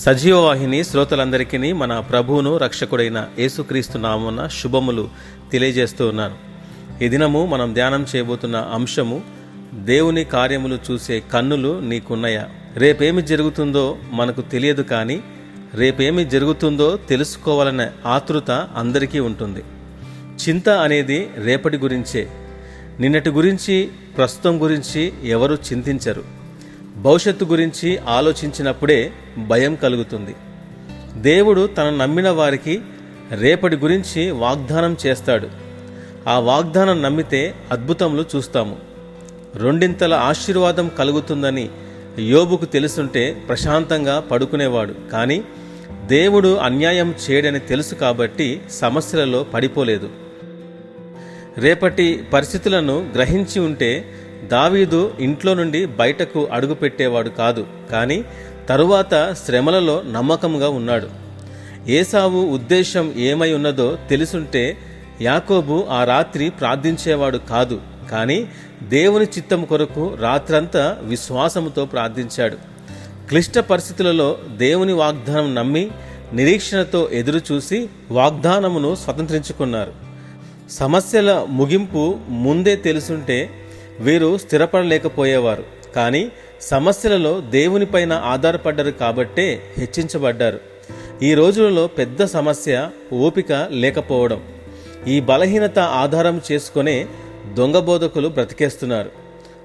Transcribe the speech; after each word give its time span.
సజీవవాహిని 0.00 0.84
శ్రోతలందరికీ 0.84 1.72
మన 1.72 2.00
ప్రభువును 2.00 2.56
రక్షకుడైన 2.56 3.28
యేసుక్రీస్తు 3.38 3.98
నామున 3.98 4.46
శుభములు 4.46 5.08
తెలియజేస్తూ 5.52 6.08
ఉన్నాను. 6.08 6.34
ఈ 7.04 7.08
దినము 7.08 7.46
మనం 7.46 7.74
ధ్యానం 7.74 8.06
చేయబోతున్న 8.16 8.56
అంశము 8.56 9.22
దేవుని 9.72 10.24
కార్యములు 10.24 10.78
చూసే 10.90 11.22
కన్నులు 11.32 11.80
నీకున్నాయా? 11.80 12.48
రేపేమి 12.76 13.22
జరుగుతుందో 13.22 13.98
మనకు 14.12 14.40
తెలియదు 14.40 14.82
కానీ 14.82 15.22
రేపేమి 15.74 16.24
జరుగుతుందో 16.24 16.96
తెలుసుకోవాలనే 16.96 17.90
ఆతృత 18.06 18.50
అందరికీ 18.50 19.18
ఉంటుంది. 19.18 19.62
చింత 20.48 20.68
అనేది 20.68 21.30
రేపటి 21.36 21.76
గురించే. 21.76 22.28
నిన్నటి 23.00 23.30
గురించి 23.30 23.88
ప్రస్తుతం 24.16 24.62
గురించి 24.62 25.12
ఎవరు 25.24 25.54
చింతించరు. 25.54 26.39
భవిష్యత్తు 27.00 27.44
గురించి 27.44 27.98
ఆలోచించినప్పుడే 27.98 29.12
భయం 29.38 29.74
కలుగుతుంది. 29.74 30.34
దేవుడు 31.16 31.66
తన 31.66 31.90
నమ్మిన 31.90 32.30
వారికి 32.30 32.80
రేపటి 33.30 33.76
గురించి 33.76 34.30
వాగ్దానం 34.30 34.96
చేస్తాడు. 35.06 35.48
ఆ 36.28 36.38
వాగ్దానం 36.38 37.02
నమ్మితే 37.02 37.54
అద్భుతములు 37.70 38.24
చూస్తాము. 38.36 38.76
రెండింతల 39.54 40.14
ఆశీర్వాదం 40.14 40.88
కలుగుతుందని 40.88 41.68
యోబుకు 42.18 42.64
తెలుసుంటే 42.64 43.42
ప్రశాంతంగా 43.48 44.20
పడుకునేవాడు. 44.20 44.94
కానీ 45.12 45.44
దేవుడు 46.06 46.54
అన్యాయం 46.54 47.14
చేయడని 47.30 47.58
తెలుసు 47.58 47.94
కాబట్టి 47.94 48.62
సమస్యలలో 48.70 49.42
పడిపోలేదు. 49.42 50.08
రేపటి 51.58 52.24
పరిస్థితులను 52.32 53.10
గ్రహించి 53.14 53.60
ఉంటే 53.60 54.04
దావీదు 54.48 55.14
ఇంట్లో 55.20 55.54
నుండి 55.54 55.86
బయటకు 55.86 56.48
అడుగుపెట్టేవాడు 56.52 57.28
కాదు 57.28 57.66
కానీ 57.90 58.24
తరువాత 58.68 59.34
శ్రమలలో 59.46 60.02
నమ్మకంగా 60.02 60.68
ఉన్నాడు. 60.68 61.08
ఏసావు 61.88 62.44
ఉద్దేశం 62.44 63.14
ఏమై 63.16 63.52
ఉన్నదో 63.52 63.98
తెలుసుంటే 64.10 64.76
యాకోబు 65.20 65.84
ఆ 65.90 66.04
రాత్రి 66.04 66.50
ప్రార్థించేవాడు 66.50 67.38
కాదు 67.38 67.80
కానీ 68.10 68.48
దేవుని 68.82 69.24
చిత్తం 69.24 69.64
కొరకు 69.64 70.16
రాత్రంతా 70.20 70.98
విశ్వాసముతో 71.02 71.86
ప్రార్థించాడు. 71.86 72.56
క్లిష్ట 73.28 73.58
పరిస్థితులలో 73.58 74.38
దేవుని 74.56 74.92
వాగ్దానం 74.92 75.54
నమ్మి 75.54 75.90
నిరీక్షణతో 76.32 77.08
ఎదురుచూసి 77.12 77.88
వాగ్దానమును 78.10 78.94
స్వతంత్రించుకున్నారు. 78.94 79.92
సమస్యల 80.70 81.46
ముగింపు 81.48 82.18
ముందే 82.28 82.76
తెలుసుంటే 82.76 83.50
వీరు 84.00 84.38
స్థిరపడలేకపోయేవారు. 84.38 85.64
కానీ 85.96 86.32
సమస్యలలో 86.60 87.40
దేవునిపైన 87.40 88.12
ఆధారపడ్డారు 88.12 88.90
కాబట్టే 88.90 89.62
హెచ్చించబడ్డారు. 89.78 90.60
ఈ 91.22 91.34
రోజులలో 91.34 91.86
పెద్ద 91.86 92.24
సమస్య 92.24 92.90
ఓపిక 93.12 93.52
లేకపోవడం. 93.70 94.42
ఈ 95.08 95.20
బలహీనత 95.20 95.78
ఆధారం 95.78 96.40
చేసుకునే 96.52 97.06
దొంగ 97.54 97.78
బోధకులు 97.78 98.28
బ్రతికేస్తున్నారు. 98.28 99.10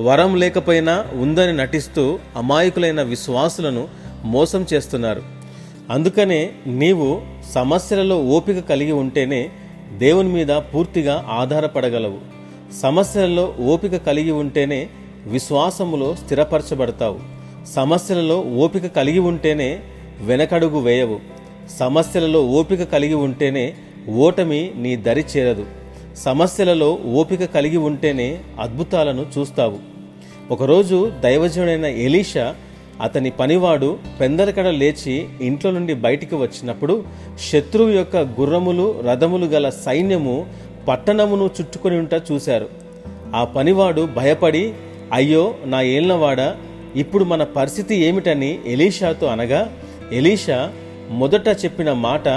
వరం 0.00 0.36
లేకపోయినా 0.36 1.06
ఉందని 1.14 1.52
నటిస్తూ 1.52 2.18
అమాయకులైన 2.36 3.02
విశ్వాసులను 3.02 3.88
మోసం 4.24 4.66
చేస్తున్నారు. 4.72 5.22
అందుకనే 5.90 6.52
నీవు 6.66 7.22
సమస్యలలో 7.54 8.24
ఓపిక 8.24 8.58
కలిగి 8.58 8.92
ఉంటేనే 8.92 9.50
దేవుని 9.98 10.28
మీద 10.28 10.48
పూర్తిగా 10.48 11.26
ఆధారపడగలవు. 11.30 12.37
సమస్యలలో 12.72 13.54
ఓపిక 13.60 13.96
కలిగి 13.96 14.30
ఉంటేనే 14.30 14.88
విశ్వాసములో 15.26 16.16
స్థిరపరచబడతావు. 16.16 17.18
సమస్యలలో 17.74 18.40
ఓపిక 18.40 18.86
కలిగి 18.86 19.18
ఉంటేనే 19.18 19.80
వెనకడుగు 20.20 20.78
వేయవు. 20.80 21.20
సమస్యలలో 21.78 22.46
ఓపిక 22.46 22.82
కలిగి 22.82 23.14
ఉంటేనే 23.14 23.74
ఓటమి 24.08 24.72
నీ 24.76 24.96
దరి 24.96 25.24
చేరదు. 25.36 25.66
సమస్యలలో 26.16 26.98
ఓపిక 27.14 27.44
కలిగి 27.44 27.76
ఉంటేనే 27.76 28.40
అద్భుతాలను 28.60 29.26
చూస్తావు. 29.38 29.78
ఒకరోజు 30.50 31.12
దైవజనుడైన 31.24 31.84
ఎలీషా 31.84 32.54
అతని 33.02 33.30
పనివాడు 33.30 33.98
పెందలకడ 34.20 34.66
లేచి 34.66 35.26
ఇంట్లో 35.40 35.70
నుండి 35.70 35.94
బయటికి 35.94 36.34
వచ్చినప్పుడు 36.34 37.04
శత్రువు 37.50 37.88
యొక్క 37.88 38.16
గుర్రములు 38.16 39.00
రథములు 39.00 39.46
గల 39.46 39.70
సైన్యము 39.70 40.46
పట్టణమును 40.88 41.50
చుట్టుకొని 41.60 41.96
ఉంట 41.98 42.14
చూశారు. 42.32 42.68
ఆ 43.36 43.44
పనివాడు 43.44 44.02
భయపడి 44.16 44.64
అయ్యో 45.12 45.54
నా 45.64 45.80
ఏళ్ళవాడా 45.82 46.56
ఇప్పుడు 46.96 47.24
మన 47.24 47.42
పరిస్థితి 47.44 47.94
ఏమిటని 47.94 48.50
ఎలీషాతో 48.66 49.26
అనగా 49.26 49.60
ఎలీషా 50.12 50.58
మొదట 51.10 51.48
చెప్పిన 51.64 51.92
మాట 51.92 52.28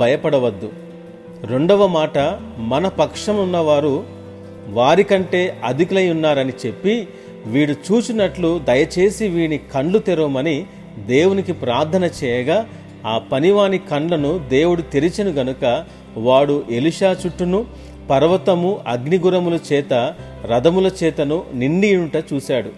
భయపడవద్దు. 0.00 0.72
రెండవ 1.44 1.86
మాట 1.86 2.18
మన 2.58 2.88
పక్షం 2.88 3.36
ఉన్నవారు 3.36 4.04
వారికంటే 4.68 5.40
అధికులై 5.64 6.10
ఉన్నారని 6.10 6.52
చెప్పి 6.66 6.94
వీడు 7.46 7.74
చూచినట్లు 7.86 8.50
దయచేసి 8.68 9.28
వీని 9.28 9.58
కండ్లు 9.74 9.98
తెరవమని 9.98 10.56
దేవునికి 11.06 11.52
ప్రార్థన 11.52 12.04
చేయగా 12.24 12.58
ఆ 13.06 13.18
పనివాని 13.32 13.78
కండ్లను 13.90 14.32
దేవుడు 14.48 14.82
తెరిచెను 14.82 15.30
గనుక 15.30 15.84
వాడు 16.16 16.56
ఎలిషా 16.70 17.16
చుట్టూను 17.26 17.60
పర్వతము 18.10 18.80
అగ్నిగురముల 18.86 19.58
చేత 19.72 20.14
రథముల 20.46 20.90
చేతను 21.04 21.42
నిండియుంట 21.54 22.16
చూశాడు. 22.16 22.70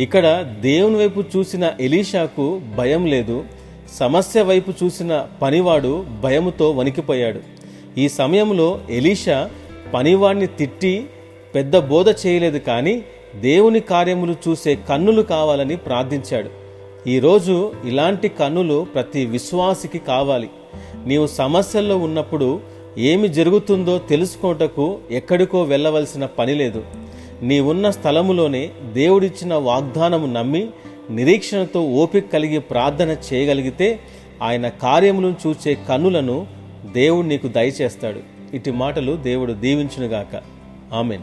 ఇక్కడ 0.00 0.54
దేవుని 0.60 0.96
వైపు 0.96 1.20
చూసిన 1.20 1.72
ఎలీషాకు 1.80 2.60
భయం 2.76 3.06
లేదు. 3.06 3.44
సమస్య 3.92 4.42
వైపు 4.42 4.72
చూసిన 4.84 5.26
పనివాడు 5.42 6.06
భయముతో 6.22 6.70
వణికిపోయాడు. 6.70 7.40
ఈ 7.98 8.08
సమయంలో 8.08 8.80
ఎలీషా 8.90 9.50
పనివాడిని 9.94 10.46
తిట్టి 10.46 11.06
పెద్ద 11.54 11.76
బోధ 11.76 12.08
చేయలేదు 12.08 12.58
కానీ 12.58 13.02
దేవుని 13.40 13.80
కార్యములు 13.80 14.36
చూసే 14.48 14.78
కన్నులు 14.88 15.22
కావాలని 15.22 15.76
ప్రార్థించాడు. 15.76 16.50
ఈరోజు 17.08 17.72
ఇలాంటి 17.84 18.28
కన్నులు 18.28 18.86
ప్రతి 18.94 19.26
విశ్వాసికి 19.26 19.98
కావాలి. 19.98 20.50
నీవు 21.06 21.26
సమస్యల్లో 21.26 21.96
ఉన్నప్పుడు 21.96 22.60
ఏమి 22.98 23.28
జరుగుతుందో 23.28 23.98
తెలుసుకోటకు 23.98 24.98
ఎక్కడికో 25.10 25.62
వెళ్ళవలసిన 25.62 26.26
పని 26.26 26.54
లేదు. 26.54 26.84
నీవున్న 27.42 27.90
స్థలములోనే 27.90 28.70
దేవుడిచ్చిన 28.92 29.54
వాగ్దానము 29.54 30.26
నమ్మి 30.26 30.68
నిరీక్షణతో 31.10 31.80
ఓపిక 31.80 32.32
కలిగి 32.32 32.58
ప్రార్థన 32.58 33.16
చేయగలిగితే 33.32 34.00
ఆయన 34.42 34.68
కార్యములను 34.68 35.36
చూచే 35.46 35.78
కన్నులను 35.88 36.46
దేవుడు 36.92 37.26
నీకు 37.26 37.48
దయచేస్తాడు. 37.48 38.20
ఇటు 38.56 38.70
మాటలు 38.70 39.12
దేవుడు 39.12 39.52
దీవించునుగాక. 39.52 40.42
ఆమెన్. 40.94 41.22